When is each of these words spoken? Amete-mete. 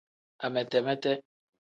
Amete-mete. 0.47 1.13